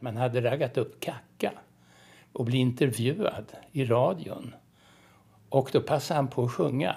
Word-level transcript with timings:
Man 0.00 0.16
hade 0.16 0.40
raggat 0.40 0.78
upp 0.78 1.00
Kacka 1.00 1.52
och 2.32 2.44
bli 2.44 2.58
intervjuad 2.58 3.52
i 3.72 3.84
radion. 3.84 4.54
Och 5.48 5.70
då 5.72 5.80
passade 5.80 6.18
han 6.18 6.28
på 6.28 6.44
att 6.44 6.52
sjunga 6.52 6.96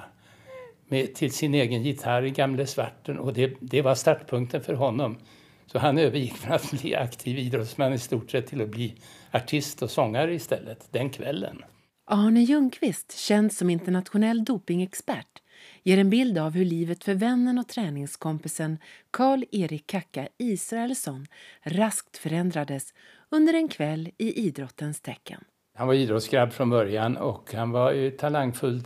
med, 0.88 1.16
till 1.16 1.32
sin 1.32 1.54
egen 1.54 1.84
gitarr 1.84 2.24
i 2.24 2.30
Gamle 2.30 2.68
Svarten 2.68 3.20
och 3.20 3.34
det, 3.34 3.54
det 3.60 3.82
var 3.82 3.96
startpunkten 3.96 4.62
för 4.62 4.74
honom. 4.74 5.18
Så 5.66 5.80
han 5.80 5.98
övergick 5.98 6.34
från 6.34 6.54
att 6.54 6.72
bli 6.72 6.96
aktiv 6.96 7.40
idrottsman 7.40 7.94
i 7.94 8.00
stort 8.00 8.32
sett 8.32 8.48
till 8.48 8.62
att 8.62 8.70
bli 8.70 8.96
artist 9.32 9.82
och 9.82 9.92
sångare 9.92 10.34
istället 10.34 10.88
den 10.92 11.10
kvällen. 11.10 11.64
Arne 12.06 12.42
Ljungqvist, 12.42 13.18
känd 13.18 13.54
som 13.54 13.70
internationell 13.70 14.46
dopingexpert, 14.46 15.41
ger 15.84 15.98
en 15.98 16.10
bild 16.10 16.38
av 16.38 16.52
hur 16.52 16.66
livet 16.66 17.04
för 17.04 17.14
vännen 17.14 17.60
och 17.60 17.68
träningskompisen 17.68 18.78
Karl-Erik 19.12 19.88
Kacka 19.88 20.28
Israelsson 20.38 21.28
raskt 21.64 22.18
förändrades 22.18 22.94
under 23.30 23.54
en 23.54 23.68
kväll 23.68 24.10
i 24.18 24.48
idrottens 24.48 25.02
tecken. 25.02 25.44
Han 25.78 25.88
var 25.88 25.94
idrottsgrabb 25.94 26.52
från 26.54 26.70
början 26.70 27.18
och 27.18 27.54
han 27.54 27.72
var 27.72 27.92
ju 27.92 28.12
talangfull. 28.12 28.84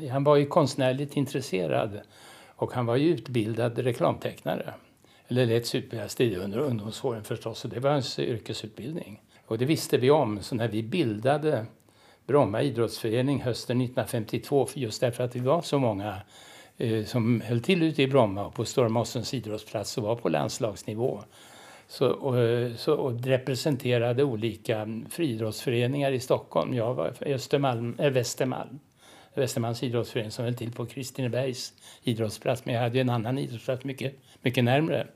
Eh, 0.00 0.08
han 0.10 0.24
var 0.24 0.36
ju 0.36 0.46
konstnärligt 0.46 1.16
intresserad 1.16 2.00
och 2.56 2.72
han 2.72 2.86
var 2.86 2.96
ju 2.96 3.08
utbildad 3.08 3.78
reklamtecknare. 3.78 4.74
Eller 5.28 5.46
lätt 5.46 5.74
utbildas 5.74 6.20
under 6.20 6.58
ungdomsåren 6.58 7.24
förstås, 7.24 7.64
och 7.64 7.70
det 7.70 7.80
var 7.80 7.90
hans 7.90 8.18
yrkesutbildning. 8.18 9.22
Och 9.46 9.58
det 9.58 9.64
visste 9.64 9.98
vi 9.98 10.10
om, 10.10 10.42
så 10.42 10.54
när 10.54 10.68
vi 10.68 10.82
bildade 10.82 11.66
Bromma 12.26 12.62
idrottsförening 12.62 13.42
hösten 13.42 13.80
1952, 13.80 14.68
just 14.74 15.00
därför 15.00 15.24
att 15.24 15.36
vi 15.36 15.40
var 15.40 15.62
så 15.62 15.78
många 15.78 16.16
eh, 16.78 17.04
som 17.04 17.40
höll 17.40 17.60
till 17.60 17.82
ute 17.82 18.02
i 18.02 18.06
Bromma 18.06 18.46
och 18.46 18.54
på 18.54 18.64
Stormossens 18.64 19.34
idrottsplats 19.34 19.98
och 19.98 20.04
var 20.04 20.16
på 20.16 20.28
landslagsnivå. 20.28 21.22
Så, 21.88 22.08
och, 22.08 22.38
eh, 22.38 22.74
så, 22.74 22.94
och 22.94 23.24
representerade 23.24 24.24
olika 24.24 25.02
friidrottsföreningar 25.10 26.12
i 26.12 26.20
Stockholm. 26.20 26.74
Jag 26.74 26.94
var 26.94 27.14
Östermalm, 27.20 27.96
äh, 27.98 28.10
Västermalm. 28.10 28.78
Västermalms 29.34 29.82
idrottsförening 29.82 30.30
som 30.30 30.44
höll 30.44 30.54
till 30.54 30.72
på 30.72 30.86
Kristinebergs 30.86 31.72
idrottsplats. 32.02 32.64
Men 32.64 32.74
jag 32.74 32.82
hade 32.82 33.00
en 33.00 33.10
annan 33.10 33.38
idrottsplats 33.38 33.84
mycket, 33.84 34.14
mycket 34.42 34.64
närmre. 34.64 35.06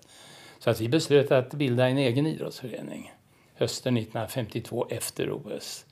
Så 0.59 0.71
att 0.71 0.81
vi 0.81 0.89
beslöt 0.89 1.33
att 1.33 1.55
bilda 1.55 1.89
en 1.89 1.99
egen 1.99 2.27
idrottsförening 2.27 3.12
hösten 3.55 3.97
1952 3.97 4.87
efter 4.91 5.33
OS. 5.33 5.87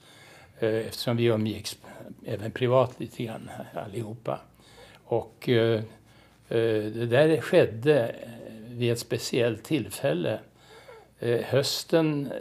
Eh, 0.60 0.86
eftersom 0.86 1.16
vi 1.16 1.24
umgicks 1.24 1.78
även 2.26 2.50
privat 2.50 3.00
lite 3.00 3.24
grann 3.24 3.50
allihopa. 3.74 4.40
Och 5.04 5.48
eh, 5.48 5.80
eh, 6.48 6.82
det 6.82 7.06
där 7.06 7.40
skedde 7.40 8.08
eh, 8.08 8.76
vid 8.76 8.92
ett 8.92 8.98
speciellt 8.98 9.64
tillfälle. 9.64 10.38
Hösten, 11.44 12.32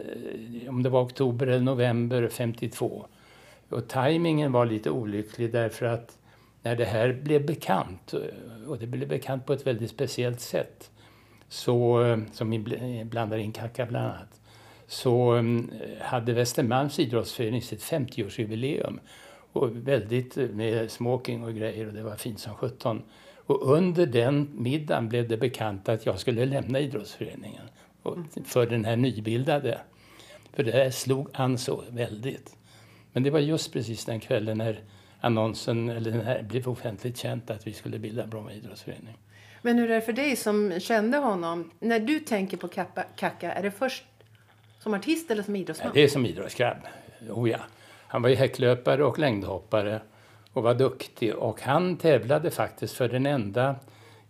om 0.68 0.82
det 0.82 0.88
var 0.88 1.02
oktober 1.02 1.46
eller 1.46 1.64
november 1.64 2.28
52. 2.28 3.06
Och 3.68 3.88
tajmingen 3.88 4.52
var 4.52 4.66
lite 4.66 4.90
olycklig 4.90 5.52
därför 5.52 5.86
att 5.86 6.18
när 6.62 6.76
det 6.76 6.84
här 6.84 7.12
blev 7.12 7.46
bekant, 7.46 8.14
och 8.66 8.78
det 8.78 8.86
blev 8.86 9.08
bekant 9.08 9.46
på 9.46 9.52
ett 9.52 9.66
väldigt 9.66 9.90
speciellt 9.90 10.40
sätt, 10.40 10.90
så, 11.48 12.02
som 12.32 12.50
vi 12.50 12.58
blandar 13.04 13.38
in 13.38 13.52
Kaka 13.52 13.86
bland 13.86 14.06
annat, 14.06 14.37
så 14.88 15.30
mm, 15.30 15.70
hade 16.00 16.32
Västermalms 16.32 16.98
idrottsförening 16.98 17.62
sitt 17.62 17.82
50-årsjubileum. 17.82 18.98
Och 19.52 19.76
väldigt 19.76 20.36
eh, 20.36 20.48
med 20.48 20.90
smoking 20.90 21.44
och 21.44 21.54
grejer 21.54 21.86
och 21.86 21.92
det 21.92 22.02
var 22.02 22.16
fint 22.16 22.40
som 22.40 22.54
sjutton. 22.54 23.02
Och 23.46 23.72
under 23.72 24.06
den 24.06 24.50
middagen 24.52 25.08
blev 25.08 25.28
det 25.28 25.36
bekant 25.36 25.88
att 25.88 26.06
jag 26.06 26.18
skulle 26.20 26.46
lämna 26.46 26.80
idrottsföreningen 26.80 27.62
för 28.44 28.66
den 28.66 28.84
här 28.84 28.96
nybildade. 28.96 29.78
För 30.52 30.64
det 30.64 30.72
här 30.72 30.90
slog 30.90 31.28
an 31.32 31.58
så 31.58 31.82
väldigt. 31.90 32.56
Men 33.12 33.22
det 33.22 33.30
var 33.30 33.40
just 33.40 33.72
precis 33.72 34.04
den 34.04 34.20
kvällen 34.20 34.58
när 34.58 34.80
annonsen, 35.20 35.88
eller 35.88 36.10
den 36.10 36.20
här, 36.20 36.42
blev 36.42 36.68
offentligt 36.68 37.16
känt 37.16 37.50
att 37.50 37.66
vi 37.66 37.72
skulle 37.72 37.98
bilda 37.98 38.26
Bromma 38.26 38.52
idrottsförening. 38.52 39.18
Men 39.62 39.78
hur 39.78 39.90
är 39.90 39.94
det 39.94 40.00
för 40.00 40.12
dig 40.12 40.36
som 40.36 40.80
kände 40.80 41.18
honom? 41.18 41.70
När 41.80 42.00
du 42.00 42.20
tänker 42.20 42.56
på 42.56 42.68
Kacka, 43.16 43.52
är 43.52 43.62
det 43.62 43.70
först 43.70 44.04
som 44.88 44.94
artist 44.94 45.30
eller 45.30 45.42
som 45.42 45.56
idrottsman? 45.56 45.90
Det 45.94 46.00
är 46.00 46.08
som 46.08 46.26
idrottsgrabb. 46.26 46.76
Oh 47.30 47.50
ja. 47.50 47.58
Han 48.06 48.22
var 48.22 48.28
ju 48.28 48.34
häcklöpare 48.34 49.04
och 49.04 49.18
längdhoppare 49.18 50.00
och 50.52 50.62
var 50.62 50.74
duktig. 50.74 51.34
Och 51.34 51.62
han 51.62 51.96
tävlade 51.96 52.50
faktiskt 52.50 52.94
för 52.94 53.08
den 53.08 53.26
enda 53.26 53.76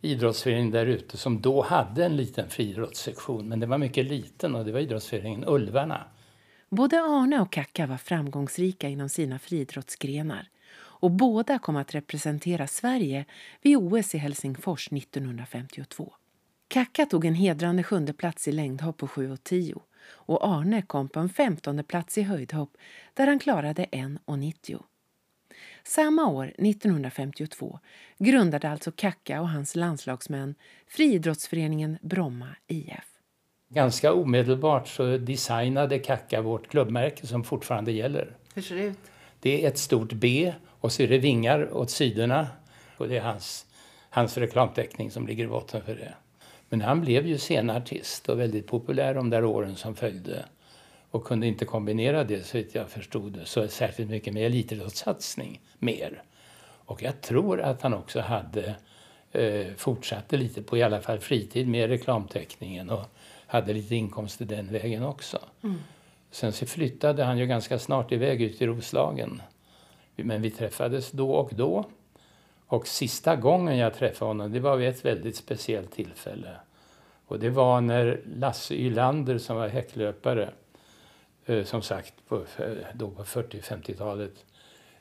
idrottsföreningen 0.00 0.70
där 0.70 0.86
ute 0.86 1.16
som 1.16 1.40
då 1.40 1.62
hade 1.62 2.04
en 2.04 2.16
liten 2.16 2.48
friidrottssektion. 2.48 3.48
Men 3.48 3.60
den 3.60 3.70
var 3.70 3.78
mycket 3.78 4.06
liten 4.06 4.54
och 4.54 4.64
det 4.64 4.72
var 4.72 4.80
idrottsföreningen 4.80 5.44
Ulvarna. 5.46 6.04
Både 6.68 7.00
Arne 7.00 7.40
och 7.40 7.52
Kacka 7.52 7.86
var 7.86 7.96
framgångsrika 7.96 8.88
inom 8.88 9.08
sina 9.08 9.38
friidrottsgrenar 9.38 10.48
och 10.76 11.10
båda 11.10 11.58
kom 11.58 11.76
att 11.76 11.94
representera 11.94 12.66
Sverige 12.66 13.24
vid 13.62 13.76
OS 13.76 14.14
i 14.14 14.18
Helsingfors 14.18 14.92
1952. 14.92 16.12
Kacka 16.68 17.06
tog 17.06 17.24
en 17.24 17.34
hedrande 17.34 17.82
sjunde 17.82 18.12
plats 18.12 18.48
i 18.48 18.52
längdhopp 18.52 18.96
på 18.96 19.08
7 19.08 19.32
och 19.32 19.44
10 19.44 19.74
och 20.10 20.48
Arne 20.48 20.82
kom 20.82 21.08
på 21.08 21.20
en 21.20 21.28
femtonde 21.28 21.82
plats 21.82 22.18
i 22.18 22.22
höjdhopp 22.22 22.76
där 23.14 23.26
han 23.26 23.38
klarade 23.38 23.84
1,90. 23.84 24.82
Samma 25.84 26.26
år, 26.26 26.44
1952, 26.58 27.78
grundade 28.18 28.70
alltså 28.70 28.92
Kacka 28.92 29.40
och 29.40 29.48
hans 29.48 29.76
landslagsmän 29.76 30.54
friidrottsföreningen 30.86 31.98
Bromma 32.02 32.48
IF. 32.66 33.04
Ganska 33.68 34.12
omedelbart 34.12 34.88
så 34.88 35.16
designade 35.18 35.98
Kacka 35.98 36.42
vårt 36.42 36.68
klubbmärke 36.68 37.26
som 37.26 37.44
fortfarande 37.44 37.92
gäller. 37.92 38.36
Hur 38.54 38.62
ser 38.62 38.76
det 38.76 38.82
ut? 38.82 38.98
Det 39.40 39.64
är 39.64 39.68
ett 39.68 39.78
stort 39.78 40.12
B 40.12 40.52
och 40.80 40.92
så 40.92 41.02
är 41.02 41.08
det 41.08 41.18
vingar 41.18 41.76
åt 41.76 41.90
sidorna. 41.90 42.46
Och 42.96 43.08
det 43.08 43.16
är 43.16 43.22
hans, 43.22 43.66
hans 44.10 44.38
reklamteckning 44.38 45.10
som 45.10 45.26
ligger 45.26 45.44
i 45.44 45.48
botten 45.48 45.82
för 45.82 45.94
det. 45.94 46.14
Men 46.68 46.80
han 46.80 47.00
blev 47.00 47.26
ju 47.26 47.38
scenartist 47.38 48.28
och 48.28 48.40
väldigt 48.40 48.66
populär 48.66 49.14
de 49.14 49.30
där 49.30 49.44
åren 49.44 49.76
som 49.76 49.94
följde 49.94 50.44
och 51.10 51.24
kunde 51.24 51.46
inte 51.46 51.64
kombinera 51.64 52.24
det 52.24 52.46
så 52.46 52.62
jag 52.72 52.88
förstod 52.88 53.40
så 53.44 53.68
särskilt 53.68 54.10
mycket 54.10 54.34
med 54.34 54.46
elitidrottssatsning 54.46 55.60
mer. 55.78 56.22
Och 56.60 57.02
jag 57.02 57.20
tror 57.20 57.60
att 57.60 57.82
han 57.82 57.94
också 57.94 58.20
hade 58.20 58.74
eh, 59.32 59.66
fortsatte 59.76 60.36
lite 60.36 60.62
på 60.62 60.76
i 60.76 60.82
alla 60.82 61.00
fall 61.00 61.18
fritid 61.18 61.68
med 61.68 61.88
reklamteckningen 61.88 62.90
och 62.90 63.04
hade 63.46 63.72
lite 63.72 63.94
inkomster 63.94 64.44
den 64.44 64.72
vägen 64.72 65.02
också. 65.02 65.38
Mm. 65.62 65.78
Sen 66.30 66.52
så 66.52 66.66
flyttade 66.66 67.24
han 67.24 67.38
ju 67.38 67.46
ganska 67.46 67.78
snart 67.78 68.12
iväg 68.12 68.42
ut 68.42 68.62
i 68.62 68.66
Roslagen. 68.66 69.42
Men 70.16 70.42
vi 70.42 70.50
träffades 70.50 71.10
då 71.10 71.30
och 71.30 71.50
då. 71.54 71.84
Och 72.68 72.86
sista 72.86 73.36
gången 73.36 73.76
jag 73.76 73.94
träffade 73.94 74.28
honom, 74.28 74.52
det 74.52 74.60
var 74.60 74.76
vid 74.76 74.88
ett 74.88 75.04
väldigt 75.04 75.36
speciellt 75.36 75.92
tillfälle. 75.92 76.50
Och 77.26 77.38
det 77.38 77.50
var 77.50 77.80
när 77.80 78.20
Lasse 78.36 78.74
Ylander 78.74 79.38
som 79.38 79.56
var 79.56 79.68
häcklöpare, 79.68 80.50
eh, 81.46 81.64
som 81.64 81.82
sagt 81.82 82.14
på, 82.28 82.36
eh, 82.36 82.68
då 82.92 83.10
på 83.10 83.24
40-50-talet, 83.24 84.44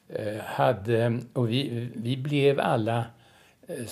eh, 0.10 0.38
hade, 0.38 1.20
och 1.34 1.50
vi, 1.50 1.90
vi 1.96 2.18
blev 2.18 2.60
alla 2.60 3.06
eh, 3.68 3.86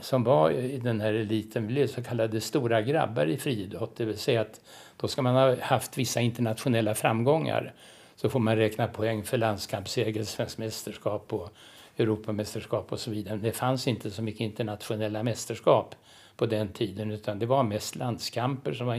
som 0.00 0.24
var 0.24 0.50
i 0.50 0.78
den 0.78 1.00
här 1.00 1.12
eliten, 1.12 1.66
blev 1.66 1.86
så 1.86 2.02
kallade 2.02 2.40
stora 2.40 2.82
grabbar 2.82 3.26
i 3.26 3.36
friidrott. 3.36 3.96
Det 3.96 4.04
vill 4.04 4.18
säga 4.18 4.40
att 4.40 4.60
då 4.96 5.08
ska 5.08 5.22
man 5.22 5.34
ha 5.34 5.56
haft 5.60 5.98
vissa 5.98 6.20
internationella 6.20 6.94
framgångar. 6.94 7.72
Så 8.16 8.28
får 8.28 8.40
man 8.40 8.56
räkna 8.56 8.86
poäng 8.86 9.24
för 9.24 9.38
landskampsseger, 9.38 10.24
svensk 10.24 10.58
mästerskap 10.58 11.32
och 11.32 11.50
Europamästerskap 11.96 12.92
och 12.92 13.00
så 13.00 13.10
vidare. 13.10 13.36
Det 13.36 13.52
fanns 13.52 13.88
inte 13.88 14.10
så 14.10 14.22
mycket 14.22 14.40
internationella 14.40 15.22
mästerskap 15.22 15.94
på 16.36 16.46
den 16.46 16.68
tiden 16.68 17.10
utan 17.10 17.38
det 17.38 17.46
var 17.46 17.62
mest 17.62 17.96
landskamper 17.96 18.72
som 18.72 18.86
var 18.86 18.94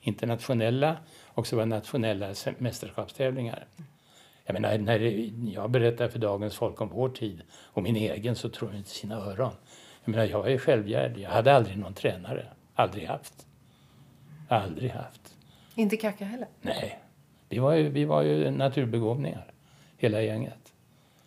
internationella 0.00 0.96
och 1.24 1.46
så 1.46 1.56
var 1.56 1.66
nationella 1.66 2.34
mästerskapstävlingar. 2.58 3.66
Jag 4.44 4.54
menar, 4.54 4.78
när 4.78 4.98
jag 5.54 5.70
berättar 5.70 6.08
för 6.08 6.18
dagens 6.18 6.56
folk 6.56 6.80
om 6.80 6.88
vår 6.88 7.08
tid 7.08 7.42
och 7.52 7.82
min 7.82 7.96
egen 7.96 8.36
så 8.36 8.48
tror 8.48 8.70
de 8.70 8.76
inte 8.76 8.90
sina 8.90 9.14
öron. 9.16 9.52
Jag 10.04 10.10
menar, 10.10 10.24
jag 10.24 10.52
är 10.52 10.58
självgärd. 10.58 11.18
Jag 11.18 11.30
hade 11.30 11.54
aldrig 11.54 11.78
någon 11.78 11.94
tränare. 11.94 12.46
Aldrig 12.74 13.06
haft. 13.06 13.46
Aldrig 14.48 14.90
haft. 14.90 15.34
Inte 15.74 15.96
Kacka 15.96 16.24
heller? 16.24 16.48
Nej. 16.60 16.98
Vi 17.48 17.58
var 17.58 17.72
ju, 17.72 17.88
vi 17.88 18.04
var 18.04 18.22
ju 18.22 18.50
naturbegåvningar, 18.50 19.52
hela 19.96 20.22
gänget. 20.22 20.72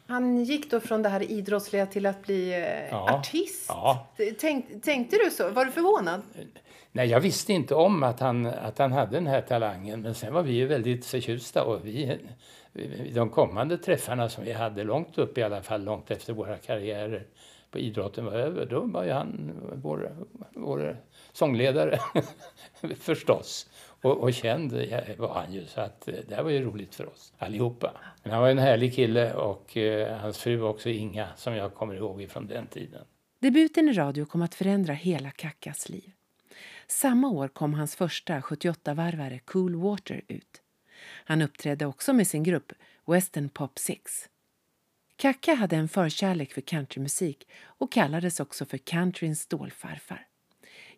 Han 0.10 0.44
gick 0.44 0.72
då 0.72 0.80
från 0.80 1.02
det 1.02 1.10
här 1.10 1.32
idrottsliga 1.32 1.86
till 1.86 2.06
att 2.06 2.26
bli 2.26 2.54
eh, 2.54 2.90
ja, 2.92 3.20
artist. 3.20 3.66
Ja. 3.68 4.08
Tänk, 4.40 4.84
tänkte 4.84 5.18
du 5.26 5.32
så? 5.32 5.50
Var 5.50 5.66
du 5.66 5.72
förvånad? 5.72 6.22
Nej, 6.92 7.08
jag 7.08 7.20
visste 7.20 7.54
inte 7.54 7.76
om 7.76 8.04
att 8.04 8.20
han, 8.20 8.46
att 8.46 8.78
han 8.78 8.92
hade 8.92 9.12
den 9.12 9.28
här 9.28 9.42
talangen. 9.42 10.02
Men 10.02 10.16
sen 10.16 10.34
var 10.34 10.44
vi 10.44 10.54
ju 10.54 10.68
väldigt 10.68 11.06
förtjusta. 11.06 11.64
Och 11.64 11.86
vi, 11.86 12.18
de 13.14 13.30
kommande 13.30 13.78
träffarna 13.78 14.30
som 14.30 14.44
vi 14.44 14.52
hade, 14.52 14.84
långt 14.84 15.18
upp 15.18 15.38
i 15.38 15.44
alla 15.44 15.62
fall, 15.62 15.84
långt 15.84 16.12
efter 16.12 16.34
våra 16.34 16.58
karriärer 16.58 17.26
på 17.72 17.80
idrotten 17.80 18.26
var 18.26 18.32
över, 18.32 18.66
då 18.66 18.80
var 18.80 19.04
ju 19.04 19.12
han 19.12 19.52
vår, 19.74 20.16
vår 20.56 20.98
sångledare 21.34 22.00
förstås. 23.00 23.70
Och, 24.02 24.18
och 24.18 24.34
känd 24.34 24.72
var 25.18 25.34
han 25.34 25.54
ju, 25.54 25.66
så 25.66 25.82
att 25.82 26.08
eh, 26.08 26.16
det 26.28 26.36
här 26.36 26.44
var 26.44 26.50
ju 26.50 26.62
roligt 26.62 26.96
för 26.96 27.10
oss 27.10 27.34
allihopa. 27.38 27.92
Men 28.24 28.32
han 28.32 28.42
var 28.42 28.50
en 28.50 28.58
härlig 28.58 28.96
kille 28.96 29.34
och 29.34 29.78
eh, 29.78 30.18
hans 30.18 30.38
fru 30.38 30.62
också 30.62 30.90
Inga, 30.90 31.28
som 31.36 31.54
jag 31.54 31.74
kommer 31.74 31.96
ihåg 31.96 32.28
från 32.30 32.48
den 32.48 32.68
tiden. 32.68 33.06
Debuten 33.40 33.90
i 33.90 33.94
radio 33.94 34.26
kom 34.26 34.42
att 34.42 34.56
förändra 34.56 34.94
hela 34.94 35.32
Kackas 35.32 35.90
liv. 35.90 36.12
Samma 36.88 37.30
år 37.30 37.48
kom 37.48 37.74
hans 37.74 37.96
första 37.96 38.40
78-varvare 38.40 39.40
Cool 39.40 39.76
Water 39.76 40.22
ut. 40.28 40.62
Han 41.26 41.42
uppträdde 41.42 41.86
också 41.86 42.14
med 42.14 42.28
sin 42.28 42.44
grupp 42.44 42.74
Western 43.08 43.50
Pop 43.50 43.80
Six. 43.80 44.30
Kacka 45.16 45.54
hade 45.54 45.76
en 45.76 45.90
förkärlek 45.90 46.54
för 46.54 46.62
countrymusik 46.62 47.48
och 47.64 47.92
kallades 47.92 48.40
också 48.40 48.66
för 48.66 48.78
countryns 48.78 49.42
stålfarfar. 49.42 50.29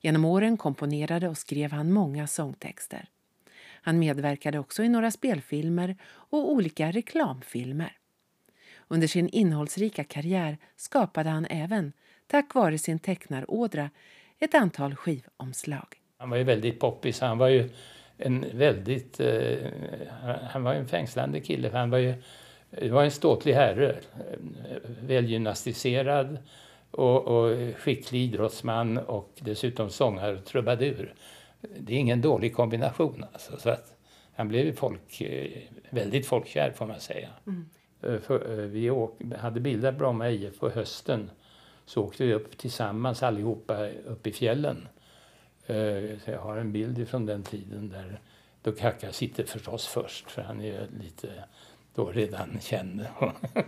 Genom 0.02 0.26
åren 0.26 0.58
komponerade 0.58 1.30
och 1.30 1.38
skrev 1.38 1.72
han 1.72 1.92
många 1.92 2.28
sångtexter. 2.28 3.06
Han 3.82 4.00
medverkade 4.00 4.60
också 4.60 4.84
i 4.84 4.90
några 4.90 5.12
spelfilmer 5.12 5.96
och 6.06 6.52
olika 6.52 6.92
reklamfilmer. 6.92 7.98
Under 8.88 9.08
sin 9.08 9.30
innehållsrika 9.30 10.04
karriär 10.04 10.58
skapade 10.76 11.30
han 11.30 11.46
även, 11.50 11.94
tack 12.28 12.56
vare 12.56 12.78
sin 12.78 13.00
tecknarådra, 13.00 13.90
ett 14.40 14.56
antal 14.56 14.96
skivomslag. 14.96 15.88
Han 16.18 16.30
var 16.30 16.38
ju 16.38 16.44
väldigt 16.44 16.80
poppis. 16.80 17.22
Han 17.22 17.38
var 17.38 17.48
ju 17.48 17.70
en 18.18 18.46
väldigt... 18.54 19.20
Eh, 19.20 19.58
han 20.50 20.64
var 20.64 20.74
en 20.74 20.88
fängslande 20.88 21.40
kille. 21.40 21.70
Han 21.74 21.90
var 21.90 21.98
ju 21.98 22.14
var 22.90 23.04
en 23.04 23.12
ståtlig 23.12 23.54
herre, 23.54 23.96
välgymnastiserad 25.02 26.38
och, 26.92 27.28
och 27.28 27.58
skicklig 27.78 28.22
idrottsman 28.22 28.98
och 28.98 29.32
dessutom 29.40 29.90
sångare 29.90 30.38
och 30.38 30.46
trubadur. 30.46 31.14
Det 31.78 31.94
är 31.94 31.98
ingen 31.98 32.22
dålig 32.22 32.56
kombination. 32.56 33.26
Alltså, 33.34 33.58
så 33.58 33.70
att 33.70 33.96
han 34.36 34.48
blev 34.48 34.76
folk, 34.76 35.22
väldigt 35.90 36.28
folkkär 36.28 36.72
får 36.72 36.86
man 36.86 37.00
säga. 37.00 37.30
Mm. 37.48 37.66
För, 38.22 38.66
vi 38.66 38.90
åk, 38.90 39.20
hade 39.40 39.60
bildat 39.60 39.98
Bromma 39.98 40.30
IF 40.30 40.60
på 40.60 40.70
hösten. 40.70 41.30
Så 41.86 42.04
åkte 42.04 42.26
vi 42.26 42.34
upp 42.34 42.58
tillsammans 42.58 43.24
allihopa 43.24 43.88
upp 43.90 44.28
i 44.28 44.32
fjällen. 44.32 44.88
Så 46.26 46.32
jag 46.32 46.40
har 46.40 46.58
en 46.58 46.72
bild 46.72 47.10
från 47.10 47.26
den 47.26 47.44
tiden 47.44 47.90
där 47.90 48.20
då 48.62 48.72
Kaka 48.72 49.12
sitter 49.12 49.44
förstås 49.44 49.88
först 49.88 50.32
för 50.32 50.42
han 50.42 50.62
är 50.62 50.88
lite 51.00 51.28
då 51.96 52.12
redan 52.12 52.60
kände. 52.62 53.12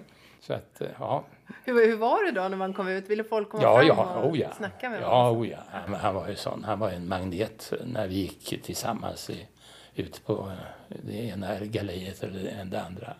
Så 0.47 0.53
att, 0.53 0.81
eh, 0.81 0.87
ja. 0.99 1.23
Hur, 1.63 1.87
hur 1.87 1.95
var 1.95 2.25
det 2.25 2.31
då 2.31 2.47
när 2.47 2.57
man 2.57 2.73
kom 2.73 2.87
ut? 2.87 3.09
Ville 3.09 3.23
folk 3.23 3.49
komma 3.49 3.63
ja, 3.63 3.77
fram 3.77 3.87
ja, 3.87 4.15
och 4.15 4.31
oh 4.31 4.39
ja. 4.39 4.51
snacka 4.57 4.89
med 4.89 5.01
ja, 5.01 5.31
Oh 5.31 5.47
ja, 5.47 5.57
han, 5.71 5.93
han, 5.93 6.15
var 6.15 6.27
ju 6.27 6.35
sån. 6.35 6.63
Han 6.63 6.79
var 6.79 6.89
en 6.89 7.07
magnet 7.07 7.73
när 7.85 8.07
vi 8.07 8.15
gick 8.15 8.63
tillsammans 8.63 9.29
i, 9.29 9.47
ut 9.95 10.25
på 10.25 10.51
eh, 10.89 10.97
det 11.03 11.13
ena 11.13 11.59
galleriet 11.59 12.23
eller 12.23 12.65
det 12.65 12.81
andra. 12.81 13.13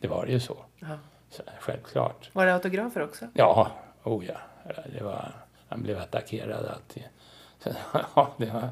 Det 0.00 0.08
var 0.08 0.26
ju 0.26 0.40
så. 0.40 0.56
Ja. 0.78 0.98
så. 1.30 1.42
Självklart. 1.60 2.30
Var 2.32 2.46
det 2.46 2.54
autografer 2.54 3.02
också? 3.02 3.26
Ja, 3.34 3.70
oh 4.04 4.24
ja. 4.24 4.38
Det 4.98 5.04
var, 5.04 5.32
han 5.68 5.82
blev 5.82 5.98
attackerad 5.98 6.66
alltid. 6.66 7.02
Så, 7.58 7.70
ja, 8.14 8.34
det 8.36 8.46
var, 8.46 8.68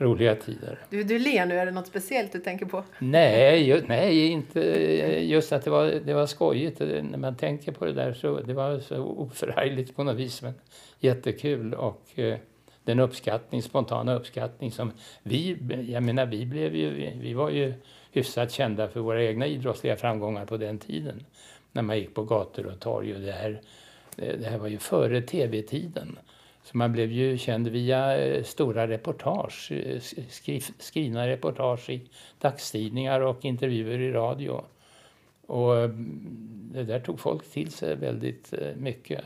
roliga 0.00 0.34
tider. 0.34 0.78
Du, 0.90 1.04
du 1.04 1.18
ler 1.18 1.46
nu, 1.46 1.58
är 1.58 1.66
det 1.66 1.72
något 1.72 1.86
speciellt 1.86 2.32
du 2.32 2.38
tänker 2.38 2.66
på? 2.66 2.84
Nej, 2.98 3.62
ju, 3.62 3.82
nej 3.86 4.26
inte 4.26 4.60
just 5.20 5.52
att 5.52 5.64
det 5.64 5.70
var, 5.70 5.86
det 5.86 6.14
var 6.14 6.26
skojigt. 6.26 6.80
När 6.80 7.18
man 7.18 7.36
tänker 7.36 7.72
på 7.72 7.84
det 7.84 7.92
där 7.92 8.12
så 8.12 8.40
det 8.40 8.54
var 8.54 8.80
så 8.80 8.96
oförargligt 8.96 9.96
på 9.96 10.04
något 10.04 10.16
vis. 10.16 10.42
Men 10.42 10.54
jättekul 10.98 11.74
och 11.74 12.02
eh, 12.14 12.38
den 12.84 13.00
uppskattning, 13.00 13.62
spontana 13.62 14.14
uppskattning 14.14 14.70
som 14.70 14.92
vi, 15.22 15.56
jag 15.88 16.02
menar 16.02 16.26
vi 16.26 16.46
blev 16.46 16.76
ju, 16.76 17.10
vi 17.20 17.34
var 17.34 17.50
ju 17.50 17.74
hyfsat 18.12 18.52
kända 18.52 18.88
för 18.88 19.00
våra 19.00 19.24
egna 19.24 19.46
idrottsliga 19.46 19.96
framgångar 19.96 20.46
på 20.46 20.56
den 20.56 20.78
tiden. 20.78 21.24
När 21.72 21.82
man 21.82 21.98
gick 21.98 22.14
på 22.14 22.24
gator 22.24 22.66
och 22.66 22.80
torg 22.80 23.14
och 23.14 23.20
det 23.20 23.32
här, 23.32 23.60
det 24.16 24.46
här 24.50 24.58
var 24.58 24.68
ju 24.68 24.78
före 24.78 25.22
tv-tiden. 25.22 26.18
Så 26.70 26.76
man 26.76 26.92
blev 26.92 27.12
ju 27.12 27.38
känd 27.38 27.68
via 27.68 28.18
eh, 28.18 28.44
stora 28.44 28.88
reportage, 28.88 29.72
eh, 29.72 30.00
skrivna 30.78 31.26
reportage 31.26 31.90
i 31.90 32.02
dagstidningar 32.38 33.20
och 33.20 33.44
intervjuer 33.44 33.98
i 33.98 34.12
radio. 34.12 34.64
Och 35.46 35.76
mm, 35.76 36.70
det 36.72 36.84
där 36.84 37.00
tog 37.00 37.20
folk 37.20 37.50
till 37.50 37.70
sig 37.70 37.96
väldigt 37.96 38.52
eh, 38.52 38.76
mycket. 38.76 39.24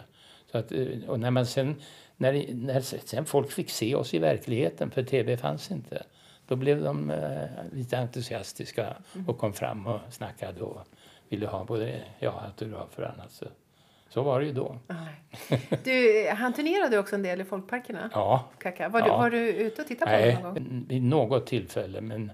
Så 0.52 0.58
att, 0.58 0.72
och 1.06 1.20
när, 1.20 1.30
man 1.30 1.46
sen, 1.46 1.76
när, 2.16 2.54
när 2.54 2.80
sen 2.80 3.24
folk 3.24 3.50
fick 3.50 3.70
se 3.70 3.94
oss 3.94 4.14
i 4.14 4.18
verkligheten, 4.18 4.90
för 4.90 5.02
tv 5.02 5.36
fanns 5.36 5.70
inte, 5.70 6.02
då 6.48 6.56
blev 6.56 6.82
de 6.82 7.12
lite 7.72 7.98
entusiastiska 7.98 8.96
och 9.26 9.38
kom 9.38 9.52
fram 9.52 9.86
och 9.86 10.00
snackade 10.10 10.60
och 10.60 10.80
ville 11.28 11.46
ha 11.46 11.64
både 11.64 12.02
ja, 12.18 12.42
autografer 12.46 13.02
och 13.02 13.10
annat. 13.10 13.42
Så 14.08 14.22
var 14.22 14.40
det 14.40 14.46
ju 14.46 14.52
då. 14.52 14.78
Du, 15.84 16.28
han 16.36 16.52
turnerade 16.52 16.98
också 16.98 17.14
en 17.14 17.22
del 17.22 17.40
i 17.40 17.44
folkparkerna. 17.44 18.10
Ja. 18.12 18.50
Kaka. 18.58 18.88
Var, 18.88 19.00
ja. 19.00 19.06
Du, 19.06 19.10
var 19.10 19.30
du 19.30 19.48
ute 19.48 19.82
och 19.82 19.88
tittade 19.88 20.10
på 20.10 20.16
Nej, 20.16 20.42
någon 20.42 20.54
gång? 20.54 20.86
vid 20.88 21.02
något 21.02 21.46
tillfälle. 21.46 22.00
Men 22.00 22.32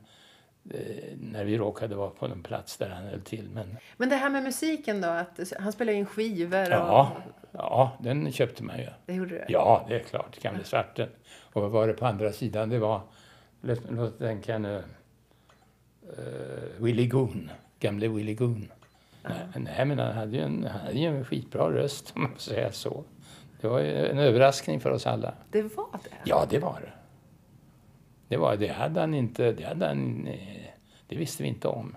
eh, 0.70 0.81
när 1.17 1.44
vi 1.44 1.58
råkade 1.58 1.94
vara 1.94 2.11
på 2.11 2.26
en 2.26 2.43
plats 2.43 2.76
där 2.76 2.88
han 2.88 3.05
höll 3.05 3.20
till. 3.20 3.49
Men, 3.50 3.76
men 3.96 4.08
det 4.08 4.17
här 4.17 4.31
med 4.31 4.43
musiken 4.43 5.00
då? 5.00 5.08
Att 5.08 5.40
han 5.61 5.72
spelade 5.72 5.99
in 5.99 6.06
skivor? 6.06 6.62
Och... 6.62 6.69
Ja, 6.69 7.12
ja, 7.52 7.99
den 8.00 8.32
köpte 8.32 8.64
man 8.64 8.78
ju. 8.78 8.88
Det 9.06 9.14
gjorde 9.14 9.31
du? 9.31 9.44
Ja, 9.49 9.87
det 9.88 9.96
är 9.96 10.00
klart. 10.02 10.43
Gamle 10.43 10.64
svarten. 10.64 11.08
Och 11.52 11.62
vad 11.62 11.70
var 11.70 11.87
det 11.87 11.93
på 11.93 12.06
andra 12.06 12.32
sidan? 12.32 12.69
Det 12.69 12.78
var, 12.78 13.00
låt 13.61 13.90
mig 13.90 14.11
tänka 14.11 14.58
nu, 14.58 14.82
uh, 16.19 16.84
Willie 16.84 17.06
Goon. 17.06 17.50
Gamle 17.81 18.08
Willie 18.08 18.34
Goon. 18.34 18.72
Nej, 19.22 19.46
nej, 19.56 19.84
men 19.84 19.99
han 19.99 20.12
hade 20.12 20.37
ju 20.37 20.43
en, 20.43 20.64
han 20.64 20.81
hade 20.81 20.99
ju 20.99 21.06
en 21.06 21.25
skitbra 21.25 21.70
röst 21.70 22.12
om 22.17 22.22
man 22.22 22.32
får 22.32 22.40
säga 22.40 22.72
så. 22.72 23.05
Det 23.61 23.69
var 23.69 23.81
en 23.81 24.19
överraskning 24.19 24.81
för 24.81 24.90
oss 24.90 25.06
alla. 25.06 25.34
Det 25.50 25.62
var 25.62 25.88
det? 25.93 26.17
Ja, 26.25 26.46
det 26.50 26.58
var 26.58 26.81
det. 26.81 26.93
Det, 28.28 28.37
var, 28.37 28.56
det 28.56 28.69
hade 28.69 29.00
han 29.00 29.14
inte, 29.14 29.52
det 29.52 29.64
hade 29.64 29.87
han, 29.87 30.26
eh, 30.26 30.67
det 31.06 31.17
visste 31.17 31.43
vi 31.43 31.49
inte 31.49 31.69
om. 31.69 31.96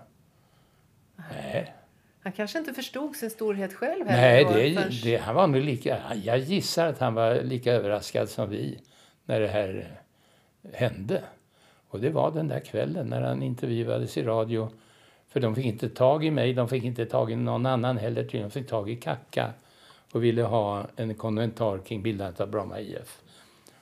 Nej. 1.16 1.74
Han 2.22 2.32
kanske 2.32 2.58
inte 2.58 2.74
förstod 2.74 3.16
sin 3.16 3.30
storhet 3.30 3.74
själv 3.74 4.06
Nej, 4.06 4.44
det, 4.44 4.88
det, 5.02 5.16
han 5.16 5.34
var 5.34 5.46
nog 5.46 5.62
lika, 5.62 5.98
jag 6.24 6.38
gissar 6.38 6.86
att 6.86 6.98
han 6.98 7.14
var 7.14 7.42
lika 7.42 7.72
överraskad 7.72 8.28
som 8.28 8.50
vi 8.50 8.80
när 9.24 9.40
det 9.40 9.48
här 9.48 10.00
hände. 10.72 11.22
Och 11.88 12.00
det 12.00 12.10
var 12.10 12.30
den 12.30 12.48
där 12.48 12.60
kvällen 12.60 13.06
när 13.06 13.20
han 13.20 13.42
intervjuades 13.42 14.16
i 14.16 14.22
radio 14.22 14.70
för 15.34 15.40
de 15.40 15.54
fick 15.54 15.64
inte 15.64 15.88
tag 15.88 16.24
i 16.24 16.30
mig, 16.30 16.54
de 16.54 16.68
fick 16.68 16.84
inte 16.84 17.06
tag 17.06 17.30
i 17.30 17.36
någon 17.36 17.66
annan 17.66 17.98
heller. 17.98 18.28
De 18.32 18.50
fick 18.50 18.68
tag 18.68 18.90
i 18.90 18.96
Kacka 18.96 19.52
och 20.12 20.24
ville 20.24 20.42
ha 20.42 20.86
en 20.96 21.14
kommentar 21.14 21.78
kring 21.78 22.02
bildandet 22.02 22.40
av 22.40 22.50
Bromma 22.50 22.80
IF. 22.80 23.22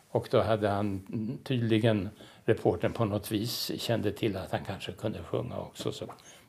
Och 0.08 0.28
då 0.30 0.40
hade 0.40 0.68
han 0.68 1.02
tydligen, 1.44 2.08
reporten 2.44 2.92
på 2.92 3.04
något 3.04 3.30
vis 3.30 3.72
kände 3.80 4.12
till 4.12 4.36
att 4.36 4.52
han 4.52 4.64
kanske 4.64 4.92
kunde 4.92 5.22
sjunga 5.22 5.58
också. 5.58 5.92
Så 5.92 6.04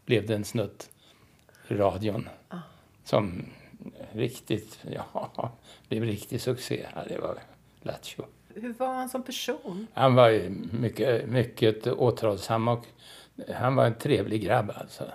blev 0.06 0.28
det 0.28 0.36
en 0.36 0.46
snutt 0.46 0.90
radion 1.68 2.30
ah. 2.50 2.58
som 3.04 3.46
riktigt, 4.12 4.80
ja, 4.92 5.52
blev 5.88 6.04
riktig 6.04 6.42
succé. 6.42 6.86
Ja, 6.96 7.02
det 7.08 7.18
var 7.18 7.38
Lattjo. 7.82 8.24
Hur 8.56 8.74
var 8.74 8.94
han 8.94 9.10
som 9.10 9.24
person? 9.24 9.88
Han 9.94 10.16
var 10.16 10.50
mycket, 10.80 11.30
mycket 11.30 11.88
återhållsam 11.88 12.68
och 12.68 12.86
han 13.50 13.76
var 13.76 13.86
en 13.86 13.96
trevlig 13.96 14.42
grabb 14.42 14.72
alltså. 14.76 15.12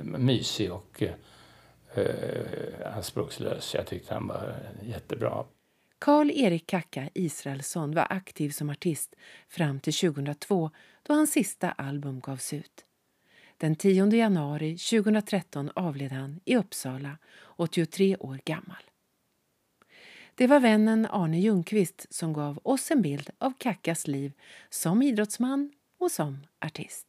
Mysig 0.00 0.72
och 0.72 1.02
eh, 1.02 2.96
anspråkslös. 2.96 3.74
Jag 3.74 3.86
tyckte 3.86 4.14
han 4.14 4.26
var 4.26 4.56
jättebra. 4.82 5.44
Karl-Erik 5.98 6.66
Kacka 6.66 7.08
Israelsson 7.14 7.94
var 7.94 8.06
aktiv 8.10 8.50
som 8.50 8.70
artist 8.70 9.14
fram 9.48 9.80
till 9.80 9.94
2002 9.94 10.70
då 11.02 11.14
hans 11.14 11.32
sista 11.32 11.70
album 11.70 12.20
gavs 12.20 12.52
ut. 12.52 12.84
Den 13.56 13.76
10 13.76 14.06
januari 14.06 14.76
2013 14.78 15.70
avled 15.74 16.12
han 16.12 16.40
i 16.44 16.56
Uppsala, 16.56 17.18
83 17.56 18.16
år 18.16 18.40
gammal. 18.44 18.82
Det 20.34 20.46
var 20.46 20.60
vännen 20.60 21.06
Arne 21.06 21.40
Ljungqvist 21.40 22.06
som 22.10 22.32
gav 22.32 22.60
oss 22.62 22.90
en 22.90 23.02
bild 23.02 23.30
av 23.38 23.52
Kackas 23.58 24.06
liv 24.06 24.32
som 24.70 25.02
idrottsman 25.02 25.72
och 25.98 26.10
som 26.10 26.46
artist. 26.60 27.05